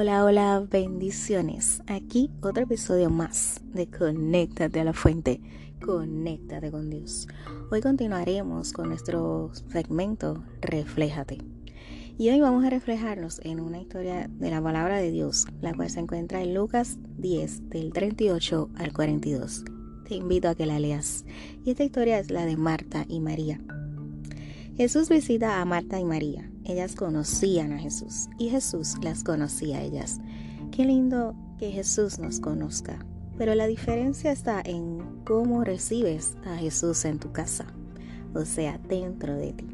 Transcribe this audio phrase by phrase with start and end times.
[0.00, 1.82] Hola, hola, bendiciones.
[1.88, 5.40] Aquí otro episodio más de Conéctate a la Fuente,
[5.84, 7.26] Conéctate con Dios.
[7.72, 11.38] Hoy continuaremos con nuestro segmento Refléjate.
[12.16, 15.90] Y hoy vamos a reflejarnos en una historia de la palabra de Dios, la cual
[15.90, 19.64] se encuentra en Lucas 10, del 38 al 42.
[20.08, 21.24] Te invito a que la leas.
[21.64, 23.60] Y esta historia es la de Marta y María.
[24.76, 26.48] Jesús visita a Marta y María.
[26.68, 30.20] Ellas conocían a Jesús y Jesús las conocía a ellas.
[30.70, 32.98] Qué lindo que Jesús nos conozca.
[33.38, 37.66] Pero la diferencia está en cómo recibes a Jesús en tu casa,
[38.34, 39.66] o sea, dentro de ti.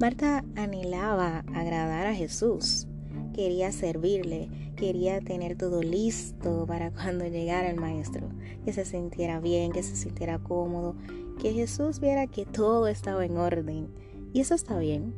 [0.00, 2.86] Marta anhelaba agradar a Jesús,
[3.34, 8.30] quería servirle, quería tener todo listo para cuando llegara el maestro,
[8.64, 10.96] que se sintiera bien, que se sintiera cómodo,
[11.42, 13.88] que Jesús viera que todo estaba en orden.
[14.32, 15.12] Y eso está bien,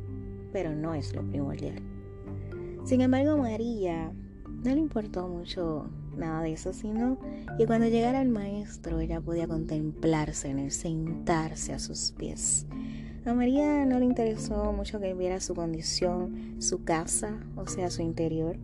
[0.53, 1.81] pero no es lo primordial.
[2.85, 4.13] Sin embargo, María
[4.63, 7.17] no le importó mucho nada de eso, sino
[7.57, 12.67] que cuando llegara el maestro ella podía contemplarse en él, sentarse a sus pies.
[13.25, 18.01] A María no le interesó mucho que viera su condición, su casa, o sea, su
[18.01, 18.57] interior,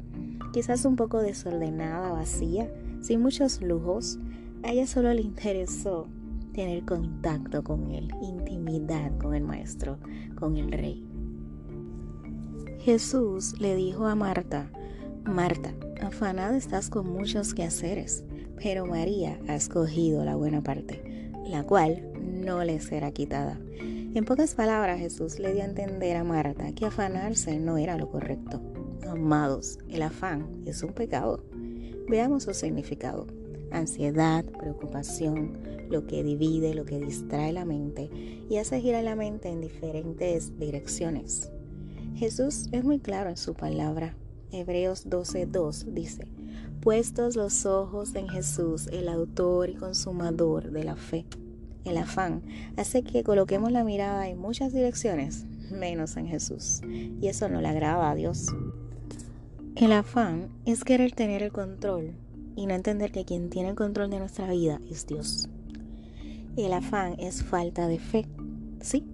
[0.53, 2.69] quizás un poco desordenada, vacía,
[3.01, 4.19] sin muchos lujos.
[4.63, 6.07] A ella solo le interesó
[6.53, 9.97] tener contacto con Él, intimidad con el Maestro,
[10.37, 11.08] con el Rey.
[12.79, 14.71] Jesús le dijo a Marta,
[15.25, 18.23] Marta, afanada estás con muchos quehaceres,
[18.61, 23.59] pero María ha escogido la buena parte, la cual no le será quitada.
[23.79, 28.09] En pocas palabras, Jesús le dio a entender a Marta que afanarse no era lo
[28.09, 28.61] correcto.
[29.07, 31.43] Amados, el afán es un pecado.
[32.07, 33.27] Veamos su significado
[33.71, 35.57] ansiedad, preocupación,
[35.89, 38.09] lo que divide, lo que distrae la mente
[38.49, 41.51] y hace girar la mente en diferentes direcciones.
[42.19, 44.13] Jesús es muy claro en su palabra.
[44.51, 46.27] Hebreos 12:2 dice,
[46.81, 51.25] puestos los ojos en Jesús, el autor y consumador de la fe.
[51.85, 52.41] El afán
[52.75, 57.69] hace que coloquemos la mirada en muchas direcciones, menos en Jesús, y eso no le
[57.69, 58.47] agrada a Dios.
[59.77, 62.15] El afán es querer tener el control
[62.57, 65.47] y no entender que quien tiene el control de nuestra vida es Dios.
[66.57, 68.27] El afán es falta de fe.
[68.81, 69.05] Sí,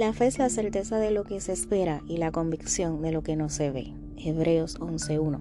[0.00, 3.22] la fe es la certeza de lo que se espera y la convicción de lo
[3.22, 3.92] que no se ve.
[4.16, 5.38] Hebreos 11.1.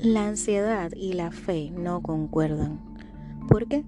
[0.00, 2.78] La ansiedad y la fe no concuerdan.
[3.48, 3.84] ¿Por qué?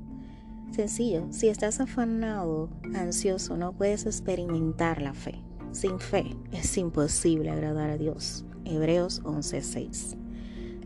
[0.70, 5.34] Sencillo, si estás afanado, ansioso, no puedes experimentar la fe.
[5.72, 8.46] Sin fe es imposible agradar a Dios.
[8.64, 10.16] Hebreos 11.6.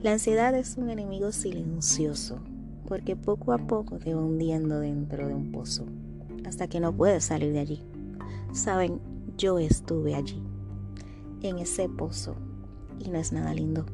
[0.02, 2.40] La ansiedad es un enemigo silencioso,
[2.88, 5.86] porque poco a poco te va hundiendo dentro de un pozo,
[6.44, 7.84] hasta que no puedes salir de allí.
[8.52, 9.00] Saben,
[9.36, 10.42] yo estuve allí,
[11.42, 12.36] en ese pozo,
[12.98, 13.86] y no es nada lindo.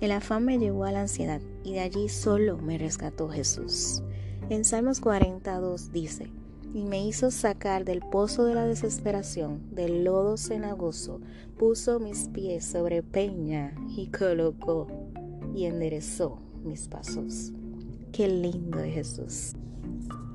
[0.00, 4.02] El afán me llevó a la ansiedad, y de allí solo me rescató Jesús.
[4.48, 6.30] En Salmos 42 dice,
[6.74, 11.20] y me hizo sacar del pozo de la desesperación, del lodo cenagoso,
[11.56, 14.86] puso mis pies sobre peña y colocó
[15.54, 17.52] y enderezó mis pasos.
[18.12, 19.52] Qué lindo es Jesús.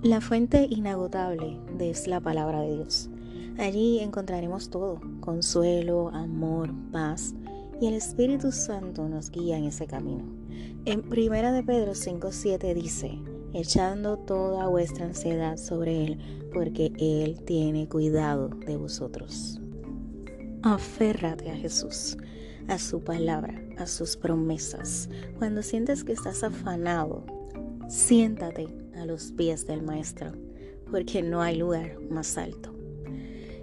[0.01, 3.09] La fuente inagotable es la palabra de Dios.
[3.57, 7.33] Allí encontraremos todo, consuelo, amor, paz,
[7.79, 10.23] y el Espíritu Santo nos guía en ese camino.
[10.85, 13.19] En Primera de Pedro 5:7 dice,
[13.53, 19.59] echando toda vuestra ansiedad sobre él, porque él tiene cuidado de vosotros.
[20.61, 22.17] Aférrate a Jesús
[22.67, 25.09] a su palabra, a sus promesas.
[25.38, 27.25] Cuando sientes que estás afanado,
[27.89, 30.31] siéntate a los pies del Maestro,
[30.89, 32.72] porque no hay lugar más alto.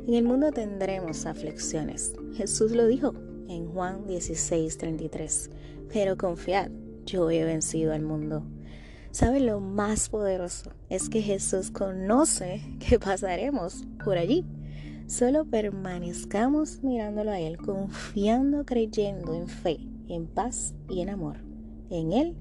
[0.06, 2.14] En el mundo tendremos aflicciones.
[2.34, 3.14] Jesús lo dijo
[3.48, 5.50] en Juan 16:33,
[5.92, 6.70] pero confiad,
[7.04, 8.44] yo he vencido al mundo.
[9.10, 10.70] ¿Sabe lo más poderoso?
[10.88, 14.44] Es que Jesús conoce que pasaremos por allí.
[15.06, 21.38] Solo permanezcamos mirándolo a Él, confiando, creyendo en fe, en paz y en amor.
[21.90, 22.36] En Él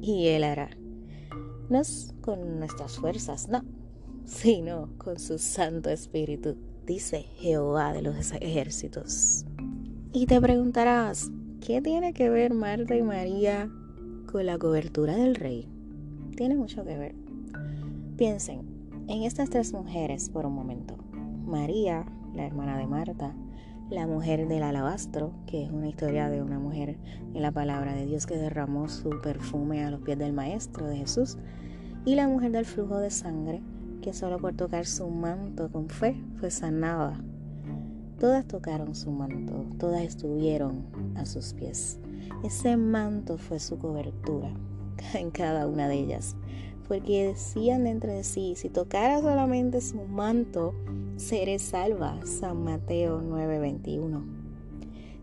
[0.00, 0.70] y Él hará.
[1.68, 1.82] No
[2.20, 3.64] con nuestras fuerzas, no,
[4.24, 6.56] sino con su Santo Espíritu.
[6.86, 9.44] Dice Jehová de los ejércitos.
[10.12, 11.30] Y te preguntarás,
[11.60, 13.70] ¿qué tiene que ver Marta y María
[14.30, 15.68] con la cobertura del rey?
[16.36, 17.14] Tiene mucho que ver.
[18.16, 18.62] Piensen
[19.08, 20.96] en estas tres mujeres por un momento.
[21.44, 23.34] María, la hermana de Marta,
[23.90, 26.98] la mujer del alabastro, que es una historia de una mujer
[27.34, 30.96] en la palabra de Dios que derramó su perfume a los pies del Maestro de
[30.96, 31.36] Jesús,
[32.04, 33.62] y la mujer del flujo de sangre,
[34.02, 37.22] que solo por tocar su manto con fe fue sanada.
[38.18, 40.84] Todas tocaron su manto, todas estuvieron
[41.14, 41.98] a sus pies.
[42.44, 44.52] Ese manto fue su cobertura
[45.14, 46.36] en cada una de ellas,
[46.86, 50.74] porque decían dentro de sí, si tocara solamente su manto,
[51.16, 52.18] seré salva.
[52.26, 54.22] San Mateo 9:21.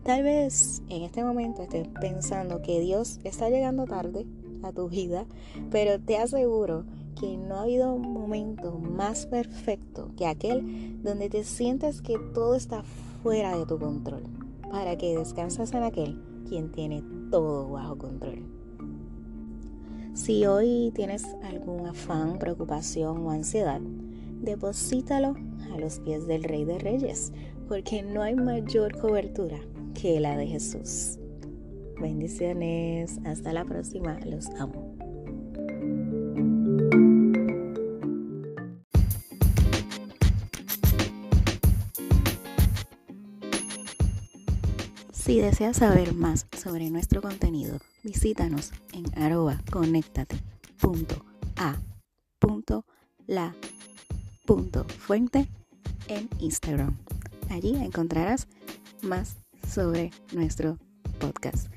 [0.02, 4.26] Tal vez en este momento estés pensando que Dios está llegando tarde
[4.62, 5.26] a tu vida,
[5.70, 6.84] pero te aseguro
[7.20, 12.54] que no ha habido un momento más perfecto que aquel donde te sientes que todo
[12.54, 12.82] está
[13.22, 14.22] fuera de tu control,
[14.70, 16.18] para que descansas en aquel
[16.48, 18.42] quien tiene todo bajo control.
[20.14, 23.80] Si hoy tienes algún afán, preocupación o ansiedad,
[24.40, 25.36] deposítalo
[25.72, 27.32] a los pies del Rey de Reyes,
[27.68, 29.58] porque no hay mayor cobertura
[29.94, 31.18] que la de Jesús.
[32.00, 34.89] Bendiciones, hasta la próxima, los amo.
[45.30, 49.60] Si deseas saber más sobre nuestro contenido, visítanos en arroba
[54.88, 55.46] fuente
[56.08, 56.96] en Instagram.
[57.48, 58.48] Allí encontrarás
[59.02, 59.36] más
[59.72, 60.78] sobre nuestro
[61.20, 61.68] podcast.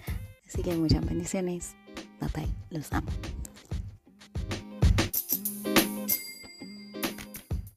[0.47, 1.75] Así que muchas bendiciones.
[2.19, 2.49] Bye bye.
[2.71, 3.11] Los amo.